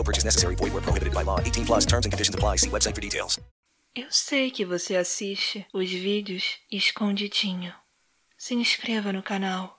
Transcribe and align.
No 0.00 0.04
purchase 0.04 0.24
necessary. 0.24 0.54
Void 0.54 0.72
where 0.72 0.80
prohibited 0.80 1.12
by 1.12 1.22
law. 1.22 1.38
18 1.40 1.66
plus 1.66 1.84
terms 1.84 2.06
and 2.06 2.12
conditions 2.12 2.34
apply. 2.34 2.56
See 2.56 2.70
website 2.70 2.94
for 2.94 3.02
details. 3.02 3.38
Eu 3.94 4.10
sei 4.10 4.50
que 4.50 4.64
você 4.64 4.96
assiste 4.96 5.66
os 5.74 5.90
vídeos 5.90 6.58
escondidinho. 6.72 7.74
Se 8.38 8.54
inscreva 8.54 9.12
no 9.12 9.22
canal 9.22 9.78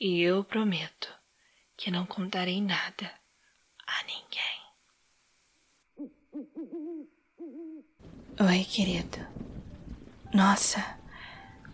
e 0.00 0.22
eu 0.22 0.42
prometo 0.42 1.08
que 1.76 1.90
não 1.90 2.06
contarei 2.06 2.62
nada 2.62 3.10
a 3.86 4.04
ninguém. 4.04 4.58
Oi, 8.40 8.64
querido. 8.64 9.18
Nossa, 10.32 10.82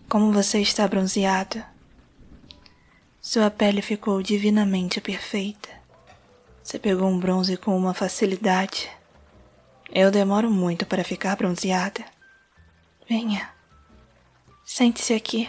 como 0.08 0.32
você 0.32 0.60
está 0.60 0.88
bronzeado. 0.88 1.62
Sua 3.20 3.50
pele 3.50 3.82
ficou 3.82 4.20
divinamente 4.20 5.00
perfeita. 5.00 5.83
Você 6.64 6.78
pegou 6.78 7.06
um 7.06 7.20
bronze 7.20 7.58
com 7.58 7.76
uma 7.76 7.92
facilidade. 7.92 8.90
Eu 9.92 10.10
demoro 10.10 10.50
muito 10.50 10.86
para 10.86 11.04
ficar 11.04 11.36
bronzeada. 11.36 12.02
Venha. 13.06 13.50
Sente-se 14.64 15.12
aqui. 15.12 15.48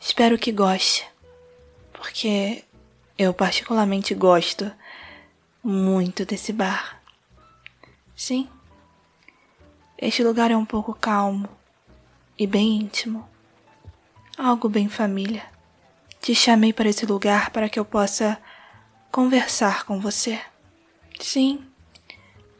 Espero 0.00 0.36
que 0.36 0.50
goste. 0.50 1.06
Porque 1.92 2.64
eu 3.16 3.32
particularmente 3.32 4.16
gosto 4.16 4.68
muito 5.62 6.24
desse 6.24 6.52
bar. 6.52 7.00
Sim. 8.16 8.48
Este 9.96 10.24
lugar 10.24 10.50
é 10.50 10.56
um 10.56 10.66
pouco 10.66 10.92
calmo 10.92 11.48
e 12.36 12.48
bem 12.48 12.80
íntimo. 12.80 13.28
Algo 14.36 14.68
bem 14.68 14.88
família. 14.88 15.44
Te 16.20 16.34
chamei 16.34 16.72
para 16.72 16.88
esse 16.88 17.06
lugar 17.06 17.50
para 17.50 17.68
que 17.68 17.78
eu 17.78 17.84
possa 17.84 18.36
conversar 19.14 19.84
com 19.84 20.00
você. 20.00 20.40
Sim, 21.20 21.64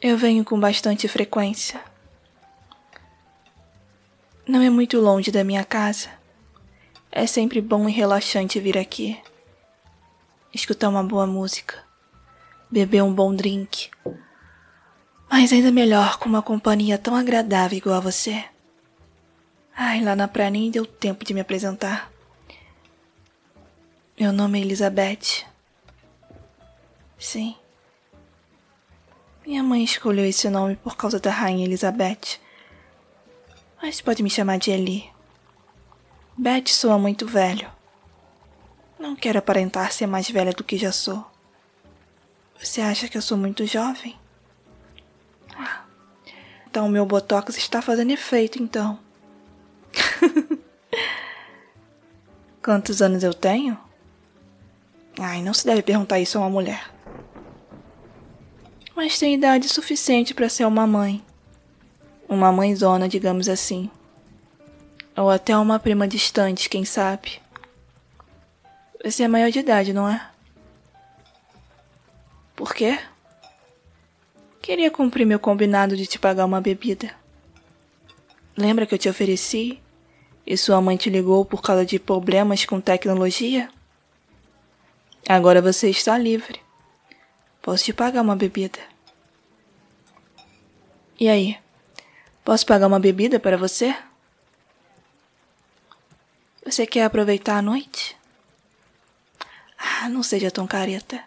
eu 0.00 0.16
venho 0.16 0.44
com 0.44 0.60
bastante 0.60 1.08
frequência. 1.08 1.80
Não 4.46 4.62
é 4.62 4.70
muito 4.70 5.00
longe 5.00 5.32
da 5.32 5.42
minha 5.42 5.64
casa. 5.64 6.10
É 7.10 7.26
sempre 7.26 7.60
bom 7.60 7.88
e 7.88 7.92
relaxante 7.92 8.60
vir 8.60 8.78
aqui. 8.78 9.20
Escutar 10.54 10.90
uma 10.90 11.02
boa 11.02 11.26
música. 11.26 11.82
Beber 12.70 13.02
um 13.02 13.12
bom 13.12 13.34
drink. 13.34 13.90
Mas 15.28 15.52
ainda 15.52 15.72
melhor 15.72 16.20
com 16.20 16.28
uma 16.28 16.40
companhia 16.40 16.96
tão 16.96 17.16
agradável 17.16 17.78
igual 17.78 17.96
a 17.96 18.00
você. 18.00 18.44
Ai, 19.76 20.04
lá 20.04 20.14
na 20.14 20.28
praia 20.28 20.50
nem 20.50 20.70
deu 20.70 20.86
tempo 20.86 21.24
de 21.24 21.34
me 21.34 21.40
apresentar. 21.40 22.12
Meu 24.16 24.32
nome 24.32 24.60
é 24.60 24.62
Elizabeth. 24.62 25.52
Sim. 27.24 27.56
Minha 29.46 29.62
mãe 29.62 29.82
escolheu 29.82 30.26
esse 30.26 30.50
nome 30.50 30.76
por 30.76 30.94
causa 30.94 31.18
da 31.18 31.30
Rainha 31.30 31.64
Elizabeth. 31.64 32.38
Mas 33.80 34.02
pode 34.02 34.22
me 34.22 34.28
chamar 34.28 34.58
de 34.58 34.70
Eli. 34.70 35.10
Beth 36.36 36.68
soa 36.68 36.98
muito 36.98 37.26
velho. 37.26 37.72
Não 38.98 39.16
quero 39.16 39.38
aparentar 39.38 39.90
ser 39.90 40.06
mais 40.06 40.28
velha 40.28 40.52
do 40.52 40.62
que 40.62 40.76
já 40.76 40.92
sou. 40.92 41.24
Você 42.62 42.82
acha 42.82 43.08
que 43.08 43.16
eu 43.16 43.22
sou 43.22 43.38
muito 43.38 43.64
jovem? 43.64 44.18
Ah, 45.56 45.82
então 46.68 46.90
meu 46.90 47.06
botox 47.06 47.56
está 47.56 47.80
fazendo 47.80 48.10
efeito, 48.10 48.62
então. 48.62 48.98
Quantos 52.62 53.00
anos 53.00 53.22
eu 53.22 53.32
tenho? 53.32 53.80
Ai, 55.18 55.40
não 55.40 55.54
se 55.54 55.64
deve 55.64 55.82
perguntar 55.82 56.20
isso 56.20 56.36
a 56.36 56.42
uma 56.42 56.50
mulher. 56.50 56.93
Mas 58.94 59.18
tem 59.18 59.34
idade 59.34 59.68
suficiente 59.68 60.32
para 60.32 60.48
ser 60.48 60.64
uma 60.66 60.86
mãe. 60.86 61.22
Uma 62.28 62.52
mãezona, 62.52 63.08
digamos 63.08 63.48
assim. 63.48 63.90
Ou 65.16 65.30
até 65.30 65.56
uma 65.56 65.78
prima 65.78 66.06
distante, 66.06 66.68
quem 66.68 66.84
sabe. 66.84 67.40
Você 69.04 69.24
é 69.24 69.28
maior 69.28 69.50
de 69.50 69.58
idade, 69.58 69.92
não 69.92 70.08
é? 70.08 70.30
Por 72.56 72.72
quê? 72.72 72.98
Queria 74.62 74.90
cumprir 74.90 75.26
meu 75.26 75.38
combinado 75.38 75.96
de 75.96 76.06
te 76.06 76.18
pagar 76.18 76.46
uma 76.46 76.60
bebida. 76.60 77.14
Lembra 78.56 78.86
que 78.86 78.94
eu 78.94 78.98
te 78.98 79.08
ofereci 79.08 79.78
e 80.46 80.56
sua 80.56 80.80
mãe 80.80 80.96
te 80.96 81.10
ligou 81.10 81.44
por 81.44 81.60
causa 81.60 81.84
de 81.84 81.98
problemas 81.98 82.64
com 82.64 82.80
tecnologia? 82.80 83.68
Agora 85.28 85.60
você 85.60 85.90
está 85.90 86.16
livre. 86.16 86.63
Posso 87.64 87.82
te 87.82 87.94
pagar 87.94 88.20
uma 88.20 88.36
bebida. 88.36 88.78
E 91.18 91.30
aí? 91.30 91.58
Posso 92.44 92.66
pagar 92.66 92.86
uma 92.86 93.00
bebida 93.00 93.40
para 93.40 93.56
você? 93.56 93.96
Você 96.62 96.86
quer 96.86 97.04
aproveitar 97.04 97.56
a 97.56 97.62
noite? 97.62 98.18
Ah, 99.78 100.10
não 100.10 100.22
seja 100.22 100.50
tão 100.50 100.66
careta. 100.66 101.24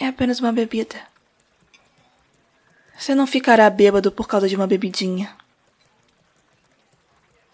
É 0.00 0.06
apenas 0.06 0.40
uma 0.40 0.54
bebida. 0.54 1.06
Você 2.96 3.14
não 3.14 3.26
ficará 3.26 3.68
bêbado 3.68 4.10
por 4.10 4.26
causa 4.26 4.48
de 4.48 4.56
uma 4.56 4.66
bebidinha. 4.66 5.36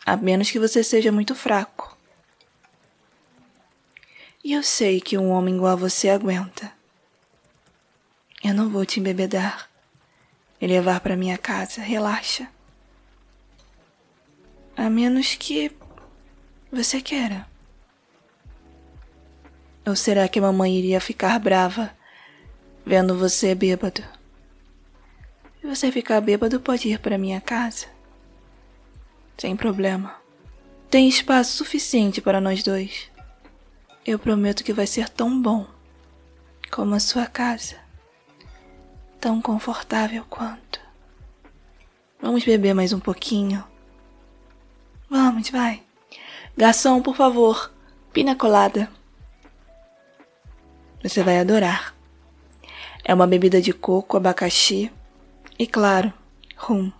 A 0.06 0.16
menos 0.16 0.52
que 0.52 0.60
você 0.60 0.84
seja 0.84 1.10
muito 1.10 1.34
fraco. 1.34 1.98
E 4.44 4.52
eu 4.52 4.62
sei 4.62 5.00
que 5.00 5.18
um 5.18 5.30
homem 5.30 5.56
igual 5.56 5.72
a 5.72 5.76
você 5.76 6.08
aguenta. 6.08 6.80
Eu 8.44 8.54
não 8.54 8.68
vou 8.68 8.84
te 8.84 8.98
embebedar 8.98 9.70
e 10.60 10.66
levar 10.66 11.00
para 11.00 11.16
minha 11.16 11.38
casa, 11.38 11.80
relaxa. 11.80 12.48
A 14.76 14.90
menos 14.90 15.36
que 15.36 15.70
você 16.72 17.00
queira. 17.00 17.46
Ou 19.86 19.94
será 19.94 20.26
que 20.26 20.40
a 20.40 20.42
mamãe 20.42 20.76
iria 20.76 21.00
ficar 21.00 21.38
brava 21.38 21.96
vendo 22.84 23.16
você 23.16 23.54
bêbado? 23.54 24.02
Se 25.60 25.66
você 25.66 25.92
ficar 25.92 26.20
bêbado, 26.20 26.58
pode 26.58 26.88
ir 26.88 26.98
para 26.98 27.18
minha 27.18 27.40
casa. 27.40 27.86
Sem 29.38 29.54
problema. 29.54 30.16
Tem 30.90 31.08
espaço 31.08 31.56
suficiente 31.56 32.20
para 32.20 32.40
nós 32.40 32.64
dois. 32.64 33.08
Eu 34.04 34.18
prometo 34.18 34.64
que 34.64 34.72
vai 34.72 34.86
ser 34.86 35.08
tão 35.08 35.40
bom 35.40 35.66
como 36.70 36.94
a 36.96 37.00
sua 37.00 37.26
casa. 37.26 37.81
Tão 39.22 39.40
confortável 39.40 40.26
quanto. 40.28 40.80
Vamos 42.20 42.44
beber 42.44 42.74
mais 42.74 42.92
um 42.92 42.98
pouquinho? 42.98 43.64
Vamos, 45.08 45.48
vai. 45.48 45.80
Garçom, 46.56 47.00
por 47.00 47.14
favor, 47.14 47.70
pina 48.12 48.34
colada. 48.34 48.90
Você 51.04 51.22
vai 51.22 51.38
adorar. 51.38 51.94
É 53.04 53.14
uma 53.14 53.28
bebida 53.28 53.62
de 53.62 53.72
coco, 53.72 54.16
abacaxi 54.16 54.90
e, 55.56 55.68
claro, 55.68 56.12
rum. 56.56 56.90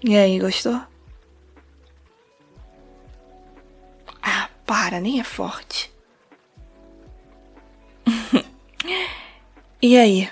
E 0.00 0.16
aí, 0.16 0.38
gostou? 0.38 0.93
Para, 4.66 5.00
nem 5.00 5.20
é 5.20 5.24
forte. 5.24 5.92
e 9.80 9.96
aí? 9.96 10.30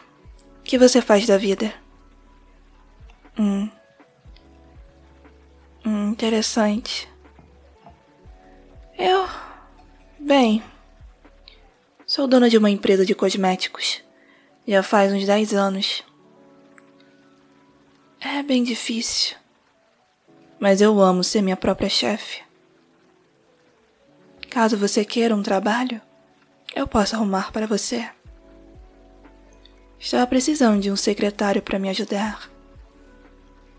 O 0.58 0.62
que 0.62 0.78
você 0.78 1.02
faz 1.02 1.26
da 1.26 1.36
vida? 1.36 1.72
Hum. 3.38 3.68
hum 5.84 6.08
interessante. 6.10 7.08
Eu. 8.98 9.26
Bem. 10.18 10.62
Sou 12.06 12.26
dona 12.26 12.48
de 12.48 12.56
uma 12.56 12.70
empresa 12.70 13.04
de 13.04 13.14
cosméticos. 13.14 14.02
Já 14.66 14.82
faz 14.82 15.12
uns 15.12 15.26
10 15.26 15.54
anos. 15.54 16.04
É 18.20 18.42
bem 18.42 18.62
difícil. 18.62 19.36
Mas 20.60 20.80
eu 20.80 21.00
amo 21.00 21.24
ser 21.24 21.42
minha 21.42 21.56
própria 21.56 21.88
chefe. 21.88 22.42
Caso 24.52 24.76
você 24.76 25.02
queira 25.02 25.34
um 25.34 25.42
trabalho, 25.42 25.98
eu 26.76 26.86
posso 26.86 27.16
arrumar 27.16 27.50
para 27.52 27.66
você. 27.66 28.06
Estava 29.98 30.26
precisando 30.26 30.78
de 30.78 30.90
um 30.90 30.94
secretário 30.94 31.62
para 31.62 31.78
me 31.78 31.88
ajudar 31.88 32.50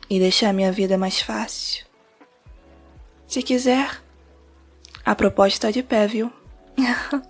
e 0.10 0.18
deixar 0.18 0.52
minha 0.52 0.72
vida 0.72 0.98
mais 0.98 1.22
fácil. 1.22 1.86
Se 3.28 3.44
quiser, 3.44 4.02
a 5.06 5.14
proposta 5.14 5.68
está 5.68 5.70
de 5.70 5.84
pé, 5.84 6.08
viu? 6.08 6.34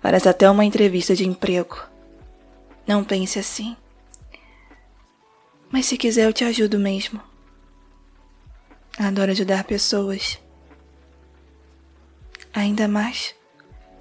Parece 0.00 0.28
até 0.28 0.48
uma 0.48 0.64
entrevista 0.64 1.16
de 1.16 1.26
emprego. 1.26 1.84
Não 2.86 3.02
pense 3.02 3.40
assim. 3.40 3.76
Mas 5.68 5.86
se 5.86 5.96
quiser, 5.96 6.26
eu 6.26 6.32
te 6.32 6.44
ajudo 6.44 6.78
mesmo. 6.78 7.20
Adoro 8.96 9.32
ajudar 9.32 9.64
pessoas. 9.64 10.38
Ainda 12.52 12.88
mais 12.88 13.34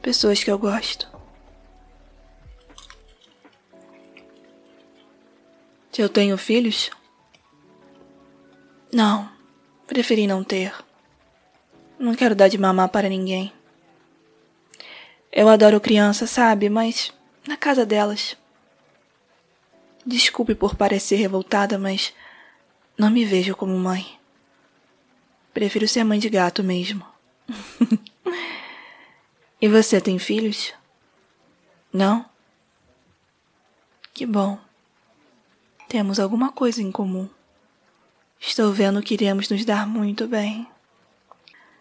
pessoas 0.01 0.43
que 0.43 0.49
eu 0.49 0.57
gosto. 0.57 1.07
Se 5.91 6.01
eu 6.01 6.09
tenho 6.09 6.37
filhos? 6.37 6.91
Não, 8.93 9.29
preferi 9.85 10.27
não 10.27 10.43
ter. 10.43 10.73
Não 11.99 12.15
quero 12.15 12.35
dar 12.35 12.47
de 12.47 12.57
mamar 12.57 12.89
para 12.89 13.09
ninguém. 13.09 13.51
Eu 15.31 15.49
adoro 15.49 15.81
criança, 15.81 16.25
sabe? 16.25 16.69
Mas 16.69 17.11
na 17.47 17.57
casa 17.57 17.85
delas. 17.85 18.37
Desculpe 20.05 20.55
por 20.55 20.75
parecer 20.75 21.15
revoltada, 21.15 21.77
mas 21.77 22.13
não 22.97 23.09
me 23.09 23.25
vejo 23.25 23.55
como 23.55 23.77
mãe. 23.77 24.17
Prefiro 25.53 25.87
ser 25.87 26.03
mãe 26.03 26.19
de 26.19 26.29
gato 26.29 26.63
mesmo. 26.63 27.05
e 29.61 29.67
você 29.67 29.99
tem 29.99 30.19
filhos? 30.19 30.73
Não? 31.91 32.25
Que 34.13 34.25
bom. 34.25 34.59
Temos 35.87 36.19
alguma 36.19 36.51
coisa 36.51 36.81
em 36.81 36.91
comum. 36.91 37.29
Estou 38.39 38.71
vendo 38.71 39.01
que 39.01 39.13
iremos 39.13 39.49
nos 39.49 39.65
dar 39.65 39.87
muito 39.87 40.27
bem. 40.27 40.67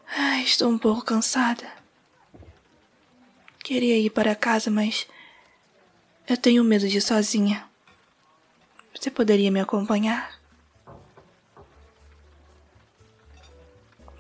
Ai, 0.09 0.43
estou 0.43 0.71
um 0.71 0.79
pouco 0.79 1.03
cansada. 1.03 1.71
Queria 3.59 3.99
ir 3.99 4.11
para 4.11 4.35
casa, 4.35 4.71
mas 4.71 5.07
eu 6.29 6.37
tenho 6.37 6.63
medo 6.63 6.89
de 6.89 6.99
ir 6.99 7.01
sozinha. 7.01 7.69
Você 8.95 9.11
poderia 9.11 9.51
me 9.51 9.61
acompanhar? 9.61 10.41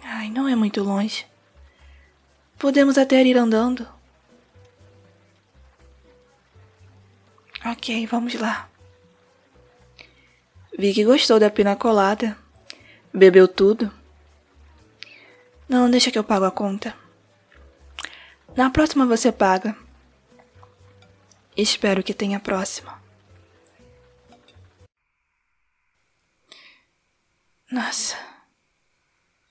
Ai, 0.02 0.28
não 0.30 0.48
é 0.48 0.54
muito 0.54 0.82
longe. 0.82 1.26
Podemos 2.58 2.96
até 2.96 3.22
ir 3.22 3.36
andando. 3.36 3.86
Ok, 7.64 8.06
vamos 8.06 8.34
lá. 8.34 8.68
Vi 10.78 10.94
que 10.94 11.04
gostou 11.04 11.38
da 11.38 11.50
pina 11.50 11.76
colada. 11.76 12.36
Bebeu 13.12 13.48
tudo. 13.48 13.92
Não, 15.68 15.90
deixa 15.90 16.10
que 16.10 16.18
eu 16.18 16.24
pago 16.24 16.44
a 16.44 16.50
conta. 16.50 16.94
Na 18.56 18.70
próxima 18.70 19.04
você 19.04 19.32
paga. 19.32 19.76
Espero 21.56 22.02
que 22.02 22.14
tenha 22.14 22.38
próxima. 22.38 23.02
Nossa. 27.70 28.16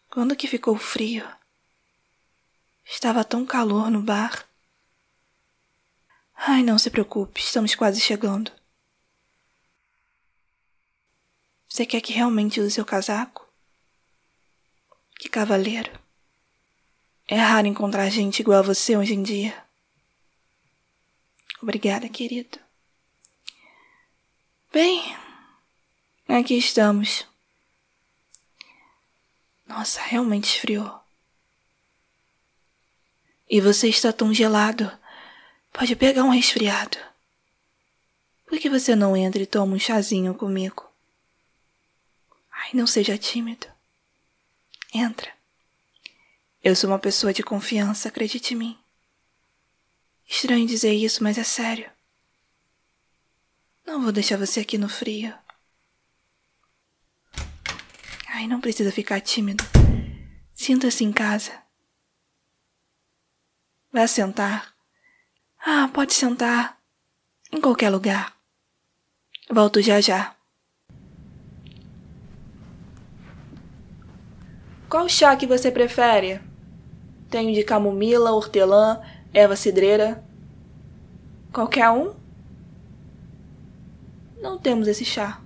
Quando 0.09 0.35
que 0.35 0.47
ficou 0.47 0.77
frio? 0.77 1.27
Estava 2.85 3.23
tão 3.23 3.45
calor 3.45 3.89
no 3.89 4.01
bar. 4.01 4.47
Ai, 6.35 6.61
não 6.61 6.77
se 6.77 6.91
preocupe, 6.91 7.41
estamos 7.41 7.73
quase 7.73 7.99
chegando. 7.99 8.51
Você 11.67 11.85
quer 11.85 11.99
que 11.99 12.13
realmente 12.13 12.61
use 12.61 12.71
seu 12.71 12.85
casaco? 12.85 13.45
Que 15.19 15.27
cavaleiro. 15.27 15.91
É 17.27 17.37
raro 17.37 17.67
encontrar 17.67 18.09
gente 18.09 18.39
igual 18.39 18.59
a 18.59 18.61
você 18.61 18.95
hoje 18.95 19.13
em 19.13 19.23
dia. 19.23 19.65
Obrigada, 21.61 22.07
querido. 22.07 22.59
Bem, 24.71 25.17
aqui 26.27 26.55
estamos. 26.57 27.25
Nossa, 29.65 29.99
realmente 30.01 30.45
esfriou. 30.45 31.04
E 33.49 33.61
você 33.61 33.87
está 33.87 34.11
tão 34.11 34.33
gelado. 34.33 34.91
Pode 35.71 35.95
pegar 35.95 36.23
um 36.23 36.29
resfriado. 36.29 36.97
Por 38.45 38.59
que 38.59 38.69
você 38.69 38.95
não 38.95 39.15
entra 39.15 39.41
e 39.41 39.45
toma 39.45 39.75
um 39.75 39.79
chazinho 39.79 40.33
comigo? 40.33 40.85
Ai, 42.51 42.71
não 42.73 42.87
seja 42.87 43.17
tímido. 43.17 43.67
Entra. 44.93 45.31
Eu 46.63 46.75
sou 46.75 46.89
uma 46.89 46.99
pessoa 46.99 47.33
de 47.33 47.43
confiança, 47.43 48.07
acredite 48.07 48.53
em 48.53 48.57
mim. 48.57 48.79
Estranho 50.27 50.65
dizer 50.65 50.93
isso, 50.93 51.23
mas 51.23 51.37
é 51.37 51.43
sério. 51.43 51.89
Não 53.85 54.01
vou 54.01 54.11
deixar 54.11 54.37
você 54.37 54.61
aqui 54.61 54.77
no 54.77 54.89
frio. 54.89 55.33
Ai, 58.29 58.47
não 58.47 58.59
precisa 58.59 58.91
ficar 58.91 59.21
tímido. 59.21 59.63
Sinta-se 60.53 61.03
em 61.03 61.11
casa. 61.11 61.64
Vá 63.95 64.05
sentar. 64.07 64.73
Ah, 65.57 65.89
pode 65.93 66.13
sentar. 66.13 66.77
Em 67.49 67.61
qualquer 67.61 67.89
lugar. 67.89 68.35
Volto 69.49 69.81
já 69.81 70.01
já. 70.01 70.35
Qual 74.89 75.07
chá 75.07 75.33
que 75.37 75.47
você 75.47 75.71
prefere? 75.71 76.41
Tenho 77.29 77.53
de 77.53 77.63
camomila, 77.63 78.33
hortelã, 78.33 79.01
erva 79.33 79.55
cidreira. 79.55 80.21
Qualquer 81.53 81.89
um? 81.89 82.15
Não 84.41 84.57
temos 84.57 84.89
esse 84.89 85.05
chá. 85.05 85.39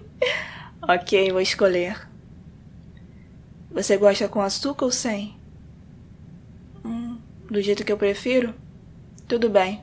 ok, 0.80 1.32
vou 1.32 1.42
escolher. 1.42 2.08
Você 3.70 3.98
gosta 3.98 4.26
com 4.26 4.40
açúcar 4.40 4.86
ou 4.86 4.90
sem? 4.90 5.37
Do 7.50 7.62
jeito 7.62 7.82
que 7.82 7.90
eu 7.90 7.96
prefiro? 7.96 8.54
Tudo 9.26 9.48
bem. 9.48 9.82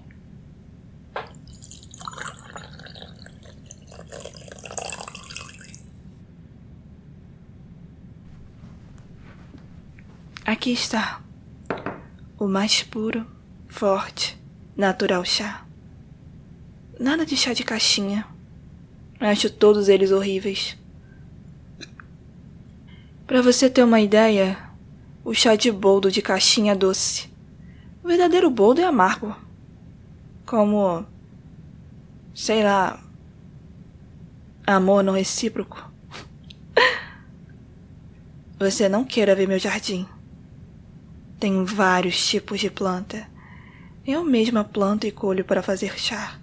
Aqui 10.46 10.72
está. 10.72 11.24
O 12.38 12.48
mais 12.48 12.84
puro, 12.84 13.26
forte, 13.68 14.38
natural 14.78 15.26
chá. 15.26 15.66
Nada 17.00 17.26
de 17.26 17.36
chá 17.36 17.52
de 17.52 17.64
caixinha. 17.64 18.28
Acho 19.20 19.50
todos 19.50 19.90
eles 19.90 20.12
horríveis. 20.12 20.78
Para 23.26 23.42
você 23.42 23.68
ter 23.72 23.84
uma 23.84 24.00
ideia, 24.00 24.56
o 25.24 25.34
chá 25.34 25.56
de 25.56 25.72
boldo 25.72 26.12
de 26.12 26.22
caixinha 26.22 26.76
doce. 26.76 27.35
O 28.06 28.08
verdadeiro 28.08 28.52
boldo 28.52 28.80
é 28.80 28.84
amargo. 28.84 29.36
Como. 30.46 31.04
sei 32.36 32.64
lá. 32.64 33.04
Amor 34.64 35.04
não 35.04 35.14
recíproco. 35.14 35.92
Você 38.60 38.88
não 38.88 39.04
queira 39.04 39.34
ver 39.34 39.48
meu 39.48 39.58
jardim. 39.58 40.08
Tenho 41.40 41.66
vários 41.66 42.28
tipos 42.28 42.60
de 42.60 42.70
planta. 42.70 43.28
Eu 44.06 44.24
mesma 44.24 44.64
planto 44.64 45.08
e 45.08 45.12
colho 45.12 45.44
para 45.44 45.64
fazer 45.64 45.98
chá. 45.98 46.40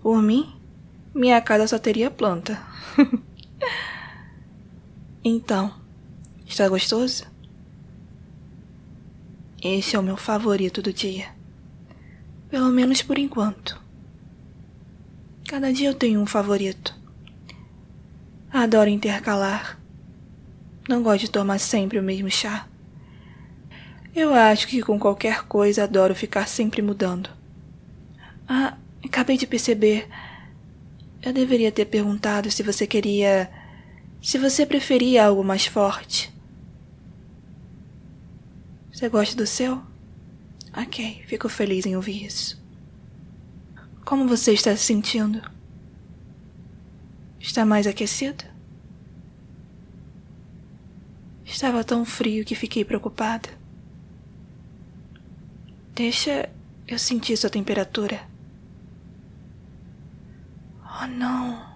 Por 0.00 0.22
mim, 0.22 0.54
minha 1.12 1.40
casa 1.40 1.66
só 1.66 1.76
teria 1.76 2.08
planta. 2.08 2.56
então, 5.24 5.74
está 6.46 6.68
gostoso? 6.68 7.29
Este 9.62 9.94
é 9.94 9.98
o 9.98 10.02
meu 10.02 10.16
favorito 10.16 10.80
do 10.80 10.90
dia. 10.90 11.34
Pelo 12.48 12.70
menos 12.70 13.02
por 13.02 13.18
enquanto. 13.18 13.78
Cada 15.46 15.70
dia 15.70 15.90
eu 15.90 15.94
tenho 15.94 16.18
um 16.18 16.24
favorito. 16.24 16.98
Adoro 18.50 18.88
intercalar. 18.88 19.78
Não 20.88 21.02
gosto 21.02 21.26
de 21.26 21.30
tomar 21.30 21.58
sempre 21.58 21.98
o 21.98 22.02
mesmo 22.02 22.30
chá. 22.30 22.66
Eu 24.14 24.32
acho 24.32 24.66
que 24.66 24.80
com 24.80 24.98
qualquer 24.98 25.44
coisa 25.44 25.84
adoro 25.84 26.14
ficar 26.14 26.48
sempre 26.48 26.80
mudando. 26.80 27.28
Ah, 28.48 28.78
acabei 29.04 29.36
de 29.36 29.46
perceber. 29.46 30.08
Eu 31.22 31.34
deveria 31.34 31.70
ter 31.70 31.84
perguntado 31.84 32.50
se 32.50 32.62
você 32.62 32.86
queria. 32.86 33.50
Se 34.22 34.38
você 34.38 34.64
preferia 34.64 35.26
algo 35.26 35.44
mais 35.44 35.66
forte. 35.66 36.32
Você 39.00 39.08
gosta 39.08 39.34
do 39.34 39.46
seu? 39.46 39.82
Ok, 40.76 41.24
fico 41.26 41.48
feliz 41.48 41.86
em 41.86 41.96
ouvir 41.96 42.26
isso. 42.26 42.62
Como 44.04 44.28
você 44.28 44.52
está 44.52 44.76
se 44.76 44.82
sentindo? 44.82 45.40
Está 47.38 47.64
mais 47.64 47.86
aquecido? 47.86 48.44
Estava 51.46 51.82
tão 51.82 52.04
frio 52.04 52.44
que 52.44 52.54
fiquei 52.54 52.84
preocupada. 52.84 53.48
Deixa 55.94 56.50
eu 56.86 56.98
sentir 56.98 57.38
sua 57.38 57.48
temperatura. 57.48 58.28
Oh, 60.84 61.06
não. 61.06 61.74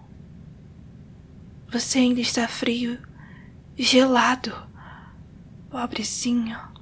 Você 1.72 2.00
ainda 2.00 2.20
está 2.20 2.46
frio, 2.46 2.98
gelado. 3.78 4.52
Pobrezinho. 5.70 6.73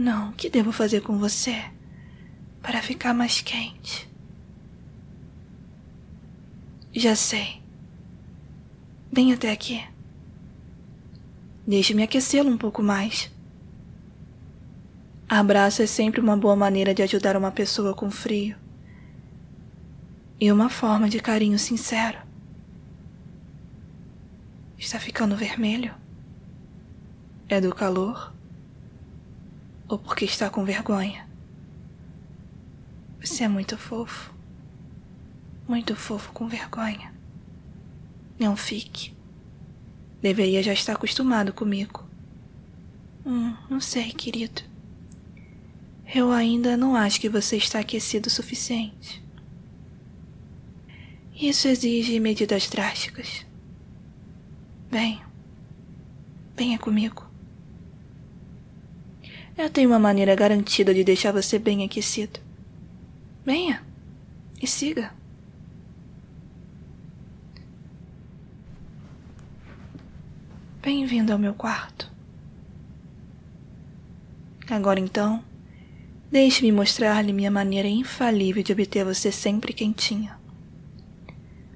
Não, 0.00 0.30
o 0.30 0.32
que 0.32 0.48
devo 0.48 0.70
fazer 0.70 1.00
com 1.00 1.18
você 1.18 1.60
para 2.62 2.80
ficar 2.80 3.12
mais 3.12 3.40
quente? 3.40 4.08
Já 6.92 7.16
sei. 7.16 7.60
Vem 9.10 9.32
até 9.32 9.50
aqui. 9.50 9.84
Deixe-me 11.66 12.04
aquecê-lo 12.04 12.48
um 12.48 12.56
pouco 12.56 12.80
mais. 12.80 13.28
Abraço 15.28 15.82
é 15.82 15.86
sempre 15.86 16.20
uma 16.20 16.36
boa 16.36 16.54
maneira 16.54 16.94
de 16.94 17.02
ajudar 17.02 17.36
uma 17.36 17.50
pessoa 17.50 17.92
com 17.92 18.08
frio. 18.08 18.56
E 20.38 20.52
uma 20.52 20.68
forma 20.70 21.08
de 21.08 21.18
carinho 21.18 21.58
sincero. 21.58 22.18
Está 24.78 25.00
ficando 25.00 25.34
vermelho? 25.34 25.92
É 27.48 27.60
do 27.60 27.74
calor? 27.74 28.37
Ou 29.88 29.98
porque 29.98 30.24
está 30.24 30.50
com 30.50 30.64
vergonha. 30.64 31.26
Você 33.20 33.44
é 33.44 33.48
muito 33.48 33.76
fofo. 33.76 34.32
Muito 35.66 35.96
fofo 35.96 36.32
com 36.32 36.46
vergonha. 36.46 37.12
Não 38.38 38.56
fique. 38.56 39.16
Deveria 40.20 40.62
já 40.62 40.72
estar 40.72 40.92
acostumado 40.92 41.52
comigo. 41.52 42.08
Hum, 43.24 43.54
não 43.68 43.80
sei, 43.80 44.12
querido. 44.12 44.62
Eu 46.14 46.32
ainda 46.32 46.76
não 46.76 46.96
acho 46.96 47.20
que 47.20 47.28
você 47.28 47.56
está 47.56 47.80
aquecido 47.80 48.28
o 48.28 48.30
suficiente. 48.30 49.22
Isso 51.34 51.68
exige 51.68 52.18
medidas 52.18 52.68
drásticas. 52.68 53.46
Venha. 54.90 55.26
Venha 56.56 56.78
comigo. 56.78 57.27
Eu 59.58 59.68
tenho 59.68 59.90
uma 59.90 59.98
maneira 59.98 60.36
garantida 60.36 60.94
de 60.94 61.02
deixar 61.02 61.32
você 61.32 61.58
bem 61.58 61.84
aquecido. 61.84 62.38
Venha 63.44 63.84
e 64.62 64.68
siga. 64.68 65.12
Bem-vindo 70.80 71.32
ao 71.32 71.38
meu 71.40 71.54
quarto. 71.54 72.08
Agora 74.70 75.00
então, 75.00 75.42
deixe-me 76.30 76.70
mostrar-lhe 76.70 77.32
minha 77.32 77.50
maneira 77.50 77.88
infalível 77.88 78.62
de 78.62 78.72
obter 78.72 79.04
você 79.04 79.32
sempre 79.32 79.72
quentinho. 79.72 80.30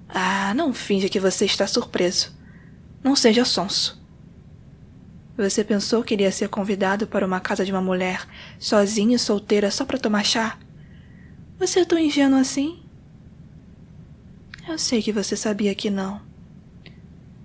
Ah, 0.08 0.54
não 0.54 0.72
finja 0.72 1.08
que 1.08 1.18
você 1.18 1.46
está 1.46 1.66
surpreso. 1.66 2.32
Não 3.02 3.16
seja 3.16 3.44
sonso. 3.44 4.01
Você 5.36 5.64
pensou 5.64 6.02
que 6.02 6.14
iria 6.14 6.30
ser 6.30 6.48
convidado 6.48 7.06
para 7.06 7.26
uma 7.26 7.40
casa 7.40 7.64
de 7.64 7.72
uma 7.72 7.80
mulher, 7.80 8.26
sozinha 8.58 9.16
e 9.16 9.18
solteira, 9.18 9.70
só 9.70 9.84
para 9.84 9.98
tomar 9.98 10.24
chá? 10.24 10.58
Você 11.58 11.80
é 11.80 11.84
tão 11.84 11.98
ingênuo 11.98 12.38
assim? 12.38 12.82
Eu 14.68 14.78
sei 14.78 15.02
que 15.02 15.12
você 15.12 15.36
sabia 15.36 15.74
que 15.74 15.88
não. 15.88 16.20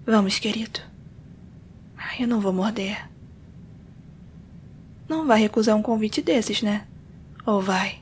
Vamos, 0.05 0.37
querido. 0.37 0.79
Eu 2.19 2.27
não 2.27 2.39
vou 2.39 2.51
morder. 2.51 3.09
Não 5.07 5.25
vai 5.25 5.39
recusar 5.39 5.75
um 5.75 5.81
convite 5.81 6.21
desses, 6.21 6.61
né? 6.61 6.87
Ou 7.45 7.61
vai? 7.61 8.01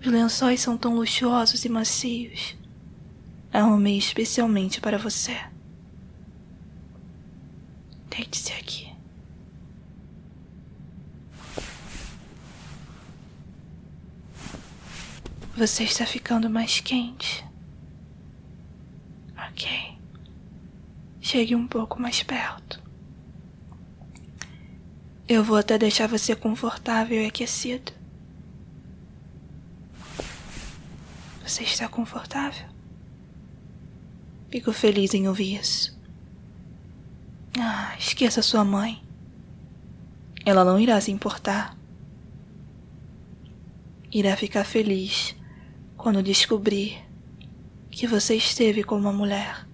Os 0.00 0.06
lençóis 0.06 0.60
são 0.60 0.76
tão 0.76 0.96
luxuosos 0.96 1.64
e 1.64 1.68
macios. 1.68 2.56
Arrumei 3.52 3.96
especialmente 3.98 4.80
para 4.80 4.98
você. 4.98 5.38
Deite-se 8.14 8.52
aqui. 8.52 8.92
Você 15.56 15.84
está 15.84 16.04
ficando 16.04 16.50
mais 16.50 16.80
quente. 16.80 17.42
Ok. 19.48 19.98
Chegue 21.22 21.54
um 21.54 21.66
pouco 21.66 21.98
mais 21.98 22.22
perto. 22.22 22.82
Eu 25.26 25.42
vou 25.42 25.56
até 25.56 25.78
deixar 25.78 26.06
você 26.06 26.36
confortável 26.36 27.18
e 27.18 27.26
aquecido. 27.26 27.92
Você 31.42 31.62
está 31.62 31.88
confortável? 31.88 32.68
Fico 34.50 34.70
feliz 34.70 35.14
em 35.14 35.28
ouvir 35.28 35.54
isso. 35.58 36.01
Ah, 37.58 37.94
esqueça 37.98 38.40
sua 38.40 38.64
mãe. 38.64 39.02
Ela 40.44 40.64
não 40.64 40.80
irá 40.80 40.98
se 41.00 41.10
importar. 41.10 41.76
Irá 44.10 44.36
ficar 44.36 44.64
feliz 44.64 45.36
quando 45.96 46.22
descobrir 46.22 46.98
que 47.90 48.06
você 48.06 48.34
esteve 48.36 48.82
com 48.82 48.96
uma 48.96 49.12
mulher. 49.12 49.66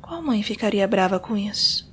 Qual 0.00 0.22
mãe 0.22 0.42
ficaria 0.42 0.88
brava 0.88 1.20
com 1.20 1.36
isso? 1.36 1.92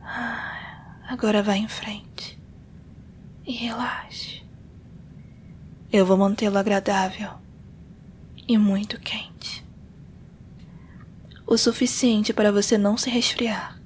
Ah, 0.00 0.96
agora 1.08 1.42
vá 1.42 1.54
em 1.54 1.68
frente 1.68 2.38
e 3.46 3.52
relaxe. 3.52 4.42
Eu 5.92 6.06
vou 6.06 6.16
mantê-lo 6.16 6.58
agradável 6.58 7.32
e 8.48 8.56
muito 8.56 8.98
quente 8.98 9.65
o 11.46 11.56
suficiente 11.56 12.32
para 12.32 12.50
você 12.50 12.76
não 12.76 12.96
se 12.96 13.08
resfriar. 13.08 13.80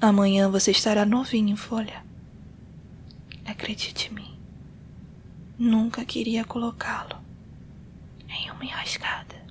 Amanhã 0.00 0.50
você 0.50 0.72
estará 0.72 1.06
novinho 1.06 1.50
em 1.50 1.56
folha. 1.56 2.04
Acredite 3.44 4.10
em 4.10 4.14
mim. 4.14 4.38
Nunca 5.56 6.04
queria 6.04 6.44
colocá-lo 6.44 7.16
em 8.28 8.50
uma 8.50 8.64
enrascada. 8.64 9.41